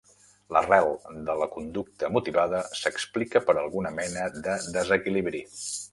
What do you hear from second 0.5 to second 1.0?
L'arrel